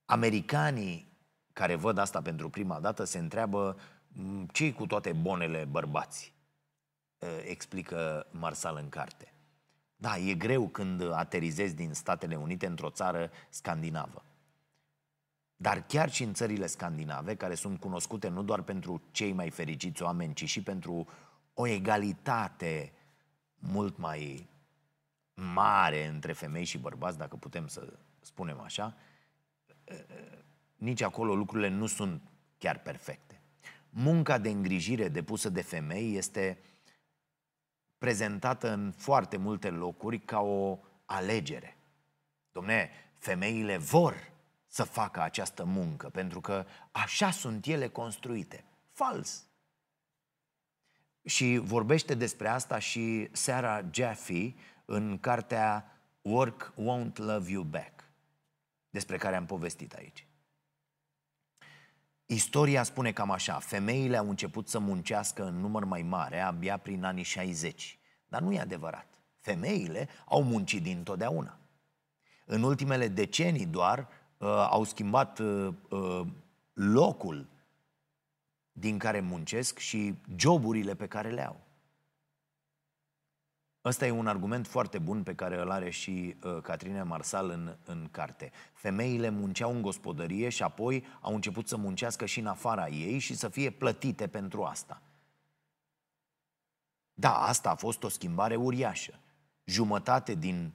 [0.04, 1.06] Americanii
[1.52, 3.76] care văd asta pentru prima dată se întreabă
[4.52, 6.41] ce cu toate bonele bărbați, uh,
[7.44, 9.32] explică Marsal în carte.
[9.96, 14.24] Da, e greu când aterizezi din Statele Unite într-o țară scandinavă.
[15.56, 20.02] Dar chiar și în țările scandinave, care sunt cunoscute nu doar pentru cei mai fericiți
[20.02, 21.08] oameni, ci și pentru
[21.54, 22.92] o egalitate
[23.58, 24.48] mult mai
[25.34, 28.96] mare între femei și bărbați, dacă putem să spunem așa,
[30.76, 32.22] nici acolo lucrurile nu sunt
[32.58, 33.40] chiar perfecte.
[33.90, 36.58] Munca de îngrijire depusă de femei este
[38.02, 41.76] prezentată în foarte multe locuri ca o alegere.
[42.52, 44.30] Domne, femeile vor
[44.66, 48.64] să facă această muncă, pentru că așa sunt ele construite.
[48.92, 49.44] Fals.
[51.24, 58.04] Și vorbește despre asta și Sarah Jaffe în cartea Work Won't Love You Back,
[58.90, 60.26] despre care am povestit aici.
[62.32, 67.04] Istoria spune cam așa, femeile au început să muncească în număr mai mare abia prin
[67.04, 67.98] anii 60.
[68.28, 69.06] Dar nu e adevărat.
[69.40, 71.58] Femeile au muncit dintotdeauna.
[72.46, 76.26] În ultimele decenii doar, uh, au schimbat uh, uh,
[76.72, 77.48] locul
[78.72, 81.60] din care muncesc și joburile pe care le au.
[83.84, 87.76] Ăsta e un argument foarte bun pe care îl are și uh, Catrine Marsal în,
[87.84, 88.52] în carte.
[88.72, 93.34] Femeile munceau în gospodărie și apoi au început să muncească și în afara ei și
[93.36, 95.02] să fie plătite pentru asta.
[97.14, 99.18] Da, asta a fost o schimbare uriașă.
[99.64, 100.72] Jumătate din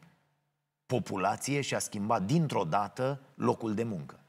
[0.86, 4.20] populație și-a schimbat dintr-o dată locul de muncă.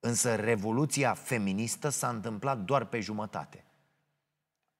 [0.00, 3.64] Însă revoluția feministă s-a întâmplat doar pe jumătate.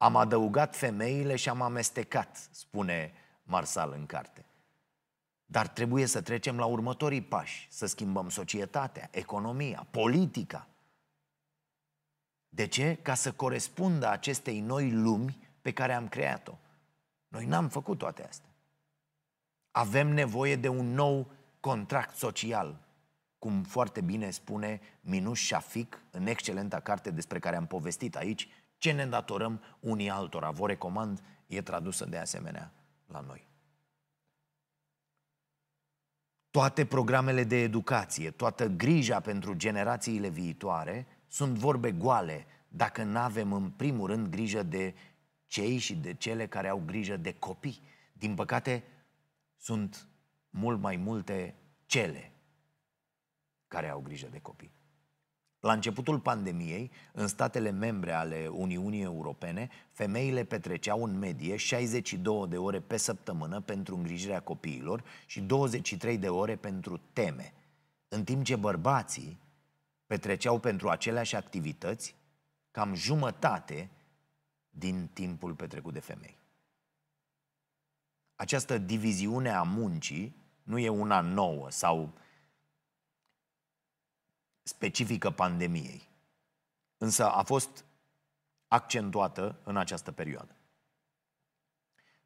[0.05, 3.13] Am adăugat femeile și am amestecat, spune
[3.43, 4.45] Marsal în carte.
[5.47, 10.69] Dar trebuie să trecem la următorii pași, să schimbăm societatea, economia, politica.
[12.49, 12.99] De ce?
[13.03, 16.59] Ca să corespundă acestei noi lumi pe care am creat-o.
[17.29, 18.51] Noi n-am făcut toate astea.
[19.71, 22.81] Avem nevoie de un nou contract social,
[23.39, 28.49] cum foarte bine spune Minuș Șafic în excelenta carte despre care am povestit aici,
[28.85, 30.51] ce ne datorăm unii altora.
[30.51, 32.73] Vă recomand, e tradusă de asemenea
[33.07, 33.49] la noi.
[36.51, 43.53] Toate programele de educație, toată grija pentru generațiile viitoare sunt vorbe goale dacă nu avem
[43.53, 44.95] în primul rând grijă de
[45.47, 47.83] cei și de cele care au grijă de copii.
[48.13, 48.85] Din păcate,
[49.57, 50.09] sunt
[50.51, 51.55] mult mai multe
[51.87, 52.33] cele
[53.69, 54.73] care au grijă de copii.
[55.65, 62.57] La începutul pandemiei, în statele membre ale Uniunii Europene, femeile petreceau în medie 62 de
[62.57, 67.53] ore pe săptămână pentru îngrijirea copiilor și 23 de ore pentru teme,
[68.09, 69.39] în timp ce bărbații
[70.07, 72.15] petreceau pentru aceleași activități
[72.71, 73.91] cam jumătate
[74.71, 76.39] din timpul petrecut de femei.
[78.37, 82.13] Această diviziune a muncii nu e una nouă sau
[84.67, 86.09] specifică pandemiei,
[86.99, 87.85] însă a fost
[88.69, 90.57] accentuată în această perioadă.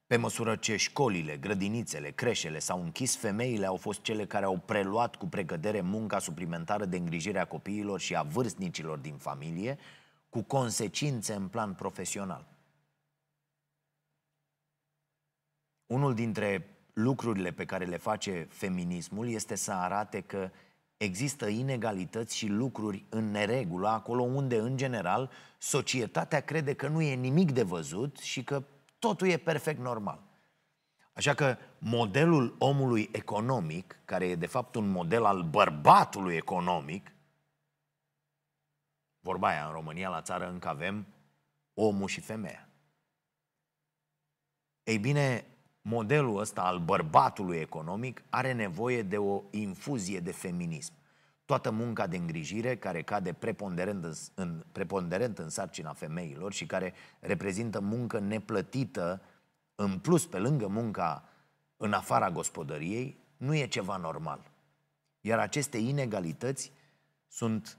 [0.07, 5.17] Pe măsură ce școlile, grădinițele, creșele s-au închis, femeile au fost cele care au preluat
[5.17, 9.79] cu pregădere munca suplimentară de îngrijire a copiilor și a vârstnicilor din familie,
[10.29, 12.47] cu consecințe în plan profesional.
[15.87, 20.51] Unul dintre lucrurile pe care le face feminismul este să arate că
[20.99, 27.15] există inegalități și lucruri în neregulă, acolo unde, în general, societatea crede că nu e
[27.15, 28.63] nimic de văzut și că
[28.99, 30.23] totul e perfect normal.
[31.13, 37.13] Așa că modelul omului economic, care e de fapt un model al bărbatului economic,
[39.21, 41.07] vorba aia în România, la țară, încă avem
[41.75, 42.69] omul și femeia.
[44.83, 45.47] Ei bine,
[45.89, 50.93] modelul ăsta al bărbatului economic are nevoie de o infuzie de feminism.
[51.45, 56.95] Toată munca de îngrijire care cade preponderent în, în, preponderent în sarcina femeilor și care
[57.21, 59.23] reprezintă muncă neplătită
[59.75, 61.29] în plus pe lângă munca
[61.77, 64.51] în afara gospodăriei, nu e ceva normal.
[65.21, 66.73] Iar aceste inegalități
[67.29, 67.79] sunt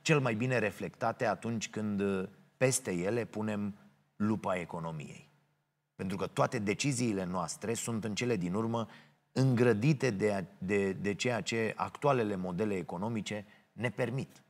[0.00, 3.74] cel mai bine reflectate atunci când peste ele punem
[4.16, 5.31] lupa economiei.
[5.94, 8.88] Pentru că toate deciziile noastre sunt în cele din urmă
[9.32, 14.42] îngrădite de, de, de ceea ce actualele modele economice ne permit.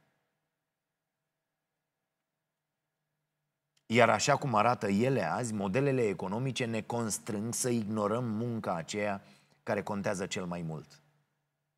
[3.86, 9.22] Iar așa cum arată ele azi, modelele economice ne constrâng să ignorăm munca aceea
[9.62, 11.00] care contează cel mai mult.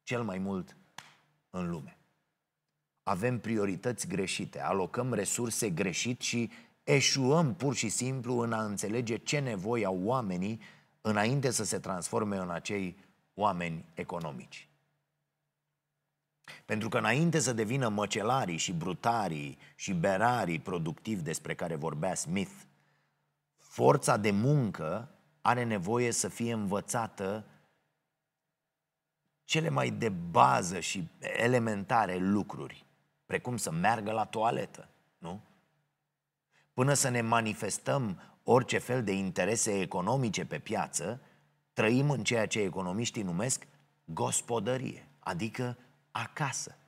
[0.03, 0.77] Cel mai mult
[1.51, 1.99] în lume.
[3.03, 6.51] Avem priorități greșite, alocăm resurse greșit și
[6.85, 10.61] eșuăm pur și simplu în a înțelege ce nevoi au oamenii
[11.01, 12.97] înainte să se transforme în acei
[13.35, 14.69] oameni economici.
[16.65, 22.53] Pentru că înainte să devină măcelarii și brutarii și berarii productivi despre care vorbea Smith,
[23.57, 25.09] forța de muncă
[25.41, 27.45] are nevoie să fie învățată
[29.45, 32.87] cele mai de bază și elementare lucruri,
[33.27, 35.41] precum să meargă la toaletă, nu?
[36.75, 41.21] Până să ne manifestăm orice fel de interese economice pe piață,
[41.73, 43.67] trăim în ceea ce economiștii numesc
[44.05, 45.79] gospodărie, adică
[46.11, 46.79] acasă.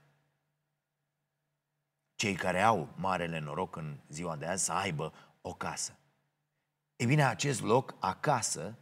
[2.15, 5.99] Cei care au marele noroc în ziua de azi să aibă o casă.
[6.97, 8.79] E bine, acest loc, acasă,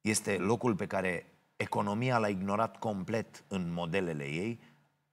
[0.00, 4.60] este locul pe care economia l-a ignorat complet în modelele ei,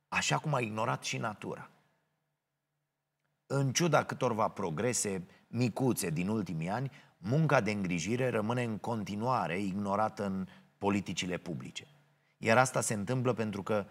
[0.07, 1.69] așa cum a ignorat și natura.
[3.47, 10.25] În ciuda câtorva progrese micuțe din ultimii ani, munca de îngrijire rămâne în continuare ignorată
[10.25, 11.87] în politicile publice.
[12.37, 13.85] Iar asta se întâmplă pentru că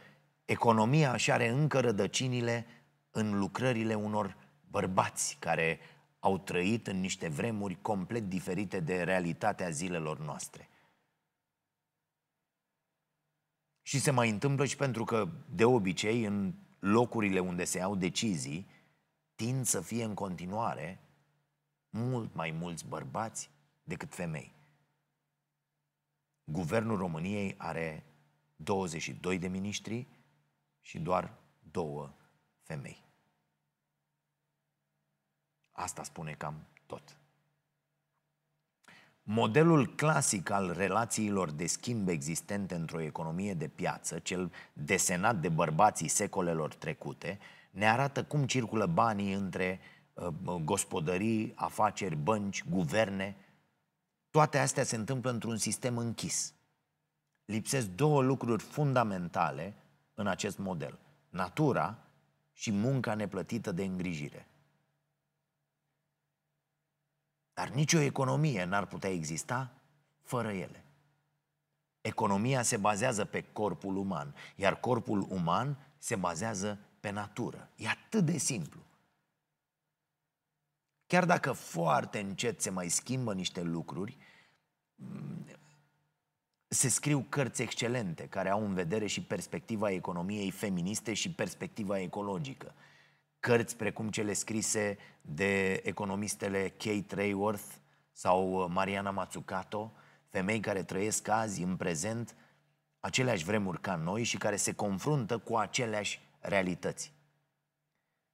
[0.44, 2.66] economia își are încă rădăcinile
[3.10, 4.36] în lucrările unor
[4.70, 5.78] bărbați care
[6.18, 10.68] au trăit în niște vremuri complet diferite de realitatea zilelor noastre.
[13.82, 18.66] Și se mai întâmplă și pentru că, de obicei, în locurile unde se iau decizii,
[19.34, 21.00] tind să fie în continuare
[21.90, 23.50] mult mai mulți bărbați
[23.82, 24.54] decât femei.
[26.44, 28.04] Guvernul României are
[28.56, 30.06] 22 de miniștri
[30.80, 31.38] și doar
[31.70, 32.12] două
[32.62, 33.04] femei.
[35.72, 37.18] Asta spune cam tot.
[39.22, 46.08] Modelul clasic al relațiilor de schimb existente într-o economie de piață, cel desenat de bărbații
[46.08, 47.38] secolelor trecute,
[47.74, 49.80] ne arată cum circulă banii între
[50.12, 50.26] uh,
[50.64, 53.36] gospodării, afaceri, bănci, guverne.
[54.30, 56.54] Toate astea se întâmplă într-un sistem închis.
[57.44, 59.74] Lipsesc două lucruri fundamentale
[60.14, 60.98] în acest model.
[61.28, 61.98] Natura
[62.52, 64.48] și munca neplătită de îngrijire.
[67.54, 69.70] Dar nicio economie n-ar putea exista
[70.22, 70.84] fără ele.
[72.00, 77.68] Economia se bazează pe corpul uman, iar corpul uman se bazează pe natură.
[77.76, 78.80] E atât de simplu.
[81.06, 84.16] Chiar dacă foarte încet se mai schimbă niște lucruri,
[86.68, 92.74] se scriu cărți excelente care au în vedere și perspectiva economiei feministe și perspectiva ecologică.
[93.40, 97.74] Cărți precum cele scrise de economistele Kate Rayworth
[98.12, 99.92] sau Mariana Mazzucato,
[100.28, 102.36] femei care trăiesc azi, în prezent,
[103.00, 107.12] aceleași vremuri ca noi și care se confruntă cu aceleași realități.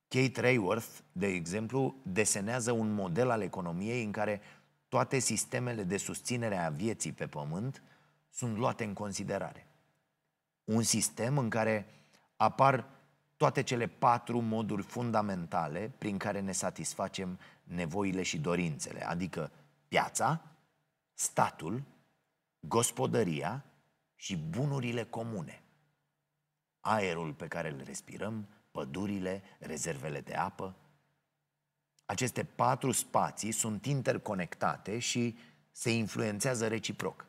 [0.08, 4.40] Kate Rayworth, de exemplu, desenează un model al economiei în care
[4.88, 7.82] toate sistemele de susținere a vieții pe pământ
[8.30, 9.66] sunt luate în considerare.
[10.64, 11.86] Un sistem în care
[12.36, 12.88] apar
[13.36, 19.50] toate cele patru moduri fundamentale prin care ne satisfacem nevoile și dorințele, adică
[19.88, 20.42] piața,
[21.14, 21.82] statul,
[22.60, 23.64] gospodăria
[24.14, 25.62] și bunurile comune.
[26.80, 30.76] Aerul pe care îl respirăm, pădurile, rezervele de apă.
[32.04, 35.38] Aceste patru spații sunt interconectate și
[35.70, 37.26] se influențează reciproc.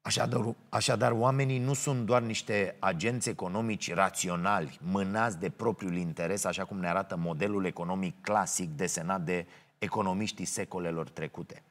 [0.00, 6.64] Așadar, așadar, oamenii nu sunt doar niște agenți economici raționali, mânați de propriul interes, așa
[6.64, 9.46] cum ne arată modelul economic clasic desenat de
[9.78, 11.62] economiștii secolelor trecute.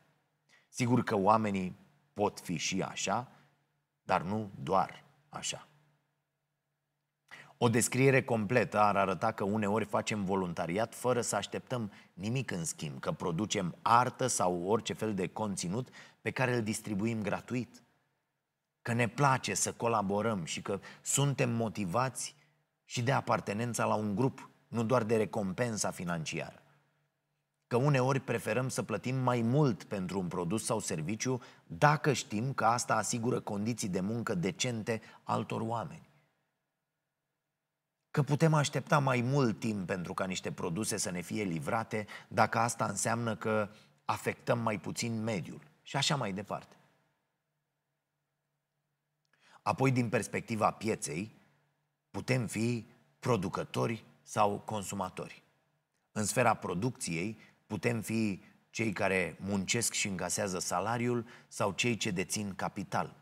[0.69, 1.75] Sigur că oamenii
[2.13, 3.31] pot fi și așa,
[4.03, 5.67] dar nu doar așa.
[7.57, 12.99] O descriere completă ar arăta că uneori facem voluntariat fără să așteptăm nimic în schimb,
[12.99, 15.89] că producem artă sau orice fel de conținut
[16.21, 17.81] pe care îl distribuim gratuit
[18.87, 22.35] că ne place să colaborăm și că suntem motivați
[22.85, 26.61] și de apartenența la un grup, nu doar de recompensa financiară.
[27.67, 32.65] Că uneori preferăm să plătim mai mult pentru un produs sau serviciu dacă știm că
[32.65, 36.09] asta asigură condiții de muncă decente altor oameni.
[38.17, 42.57] că putem aștepta mai mult timp pentru ca niște produse să ne fie livrate, dacă
[42.59, 43.69] asta înseamnă că
[44.05, 46.75] afectăm mai puțin mediul și așa mai departe.
[49.61, 51.35] Apoi, din perspectiva pieței,
[52.11, 52.85] putem fi
[53.19, 55.43] producători sau consumatori.
[56.11, 62.55] În sfera producției, putem fi cei care muncesc și încasează salariul sau cei ce dețin
[62.55, 63.15] capital.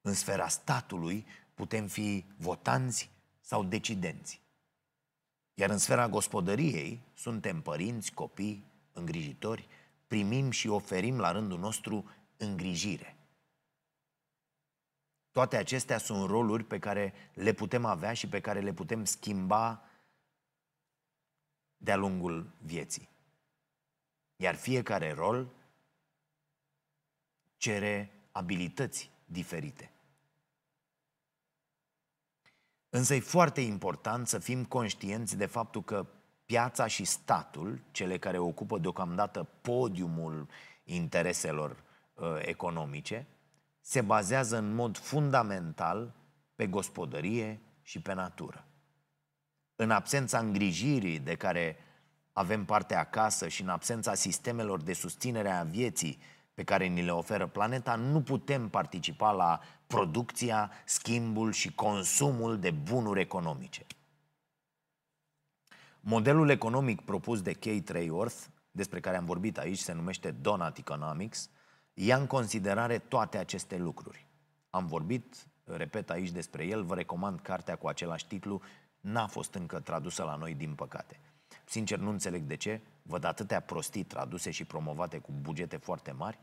[0.00, 3.10] În sfera statului, putem fi votanți
[3.40, 4.40] sau decidenți.
[5.54, 9.68] Iar în sfera gospodăriei, suntem părinți, copii, îngrijitori,
[10.06, 13.16] primim și oferim la rândul nostru îngrijire.
[15.30, 19.82] Toate acestea sunt roluri pe care le putem avea și pe care le putem schimba
[21.76, 23.11] de-a lungul vieții.
[24.42, 25.48] Iar fiecare rol
[27.56, 29.90] cere abilități diferite.
[32.88, 36.06] Însă e foarte important să fim conștienți de faptul că
[36.44, 40.48] piața și statul, cele care ocupă deocamdată podiumul
[40.84, 41.82] intereselor
[42.14, 43.26] uh, economice,
[43.80, 46.14] se bazează în mod fundamental
[46.54, 48.66] pe gospodărie și pe natură.
[49.76, 51.76] În absența îngrijirii de care
[52.32, 56.18] avem parte acasă și în absența sistemelor de susținere a vieții
[56.54, 62.70] pe care ni le oferă planeta, nu putem participa la producția, schimbul și consumul de
[62.70, 63.86] bunuri economice.
[66.00, 68.36] Modelul economic propus de Kate Raworth,
[68.70, 71.50] despre care am vorbit aici, se numește Donut Economics,
[71.94, 74.26] ia în considerare toate aceste lucruri.
[74.70, 78.60] Am vorbit, repet aici despre el, vă recomand cartea cu același titlu,
[79.00, 81.20] n-a fost încă tradusă la noi, din păcate.
[81.72, 86.38] Sincer, nu înțeleg de ce, văd atâtea prostii traduse și promovate cu bugete foarte mari,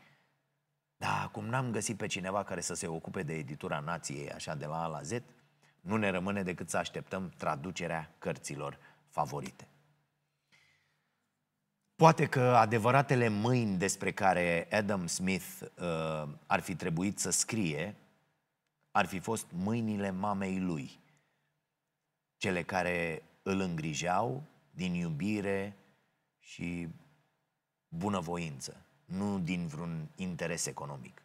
[0.97, 4.65] dar acum n-am găsit pe cineva care să se ocupe de editura nației, așa de
[4.65, 5.11] la A la Z,
[5.81, 8.77] nu ne rămâne decât să așteptăm traducerea cărților
[9.09, 9.67] favorite.
[11.95, 17.95] Poate că adevăratele mâini despre care Adam Smith uh, ar fi trebuit să scrie
[18.91, 20.99] ar fi fost mâinile mamei lui,
[22.37, 24.43] cele care îl îngrijeau
[24.79, 25.77] din iubire
[26.39, 26.87] și
[27.87, 31.21] bunăvoință, nu din vreun interes economic.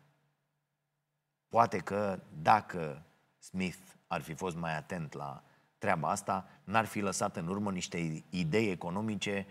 [1.49, 3.03] Poate că dacă
[3.39, 5.43] Smith ar fi fost mai atent la
[5.79, 9.47] treaba asta, n-ar fi lăsat în urmă niște idei economice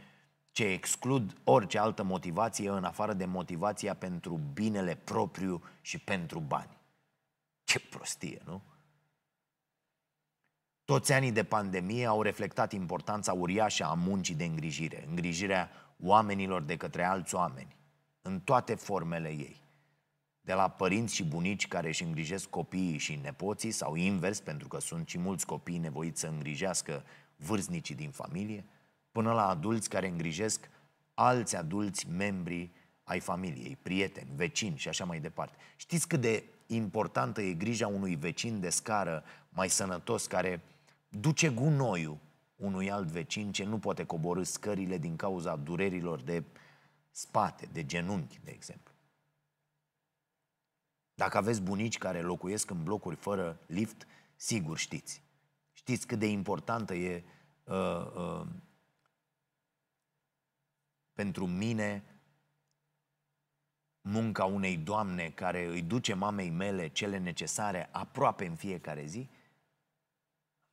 [0.51, 6.77] ce exclud orice altă motivație în afară de motivația pentru binele propriu și pentru bani.
[7.63, 8.61] Ce prostie, nu?
[10.93, 15.69] Toți anii de pandemie au reflectat importanța uriașă a muncii de îngrijire, îngrijirea
[16.03, 17.75] oamenilor de către alți oameni,
[18.21, 19.61] în toate formele ei.
[20.41, 24.79] De la părinți și bunici care își îngrijesc copiii și nepoții sau invers, pentru că
[24.79, 27.03] sunt și mulți copii nevoiți să îngrijească
[27.35, 28.65] vârstnicii din familie,
[29.11, 30.69] până la adulți care îngrijesc
[31.13, 32.71] alți adulți membri
[33.03, 35.55] ai familiei, prieteni, vecini și așa mai departe.
[35.75, 40.61] Știți cât de importantă e grija unui vecin de scară mai sănătos care
[41.19, 42.19] duce gunoiul
[42.55, 46.43] unui alt vecin ce nu poate coborâ scările din cauza durerilor de
[47.11, 48.93] spate, de genunchi, de exemplu.
[51.15, 55.23] Dacă aveți bunici care locuiesc în blocuri fără lift, sigur știți.
[55.71, 57.23] Știți cât de importantă e
[57.63, 58.47] uh, uh,
[61.13, 62.03] pentru mine
[64.01, 69.29] munca unei doamne care îi duce mamei mele cele necesare aproape în fiecare zi?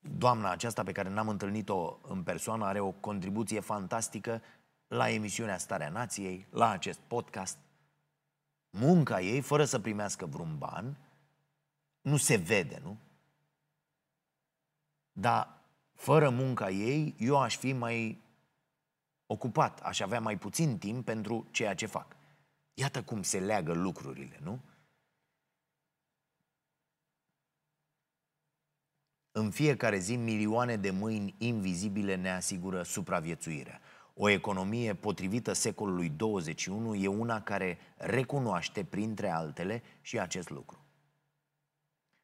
[0.00, 4.42] Doamna aceasta pe care n-am întâlnit-o în persoană are o contribuție fantastică
[4.86, 7.58] la emisiunea Starea Nației, la acest podcast.
[8.70, 10.96] Munca ei, fără să primească vreun ban,
[12.00, 12.96] nu se vede, nu?
[15.12, 15.60] Dar
[15.94, 18.22] fără munca ei, eu aș fi mai
[19.26, 22.16] ocupat, aș avea mai puțin timp pentru ceea ce fac.
[22.74, 24.60] Iată cum se leagă lucrurile, nu?
[29.32, 33.80] În fiecare zi, milioane de mâini invizibile ne asigură supraviețuirea.
[34.14, 40.84] O economie potrivită secolului 21 e una care recunoaște, printre altele, și acest lucru.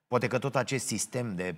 [0.06, 1.56] Poate că tot acest sistem de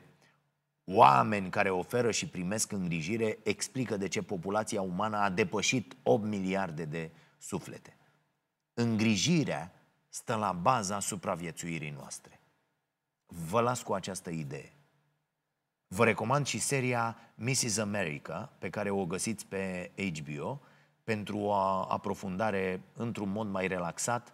[0.85, 6.85] oameni care oferă și primesc îngrijire explică de ce populația umană a depășit 8 miliarde
[6.85, 7.97] de suflete.
[8.75, 9.73] Îngrijirea
[10.09, 12.41] stă la baza supraviețuirii noastre.
[13.27, 14.78] Vă las cu această idee.
[15.89, 17.77] Vă recomand și seria Mrs.
[17.77, 20.61] America, pe care o găsiți pe HBO,
[21.05, 21.53] pentru o
[21.89, 24.33] aprofundare într-un mod mai relaxat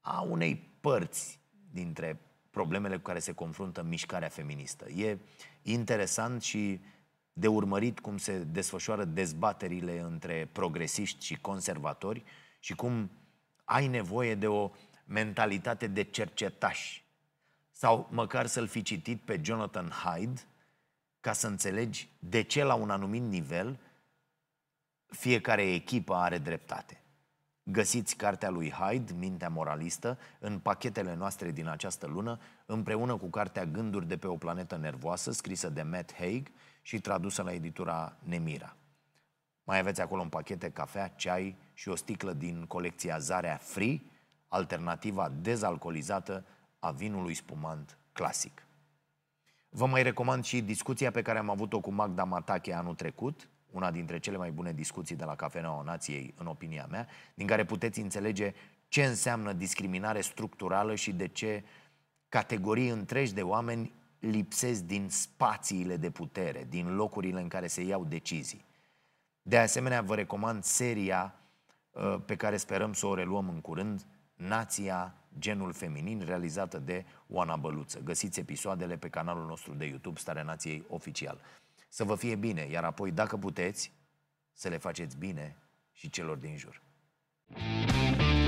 [0.00, 2.20] a unei părți dintre
[2.50, 4.88] problemele cu care se confruntă mișcarea feministă.
[4.90, 5.18] E
[5.62, 6.80] interesant și
[7.32, 12.24] de urmărit cum se desfășoară dezbaterile între progresiști și conservatori
[12.60, 13.10] și cum
[13.64, 14.70] ai nevoie de o
[15.04, 17.02] mentalitate de cercetaș
[17.70, 20.40] sau măcar să-l fi citit pe Jonathan Hyde
[21.22, 23.78] ca să înțelegi de ce la un anumit nivel
[25.06, 27.02] fiecare echipă are dreptate.
[27.62, 33.64] Găsiți cartea lui Hyde, Mintea Moralistă, în pachetele noastre din această lună, împreună cu cartea
[33.64, 36.48] Gânduri de pe o planetă nervoasă, scrisă de Matt Haig
[36.82, 38.76] și tradusă la editura Nemira.
[39.64, 44.02] Mai aveți acolo în pachete cafea, ceai și o sticlă din colecția Zarea Free,
[44.48, 46.44] alternativa dezalcoolizată
[46.78, 48.66] a vinului spumant clasic.
[49.74, 53.90] Vă mai recomand și discuția pe care am avut-o cu Magda Matache anul trecut, una
[53.90, 58.00] dintre cele mai bune discuții de la Cafeneaua Nației, în opinia mea, din care puteți
[58.00, 58.54] înțelege
[58.88, 61.64] ce înseamnă discriminare structurală și de ce
[62.28, 68.04] categorii întregi de oameni lipsesc din spațiile de putere, din locurile în care se iau
[68.04, 68.64] decizii.
[69.42, 71.34] De asemenea, vă recomand seria
[71.90, 77.56] uh, pe care sperăm să o reluăm în curând, Nația, genul feminin, realizată de Oana
[77.56, 78.00] Băluță.
[78.04, 81.40] Găsiți episoadele pe canalul nostru de YouTube, Starea Nației Oficial.
[81.88, 83.92] Să vă fie bine, iar apoi, dacă puteți,
[84.52, 85.56] să le faceți bine
[85.92, 86.80] și celor din jur.
[87.54, 88.41] thank you